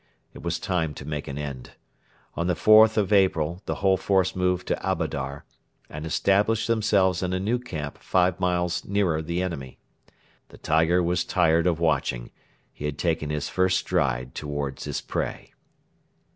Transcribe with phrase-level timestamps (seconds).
[0.33, 1.73] It was time to make an end.
[2.33, 5.45] On the 4th of April the whole force moved to Abadar,
[5.91, 9.77] and established themselves in a new camp five miles nearer the enemy.
[10.49, 12.31] The tiger was tired of watching:
[12.73, 15.53] he had taken his first stride towards his prey.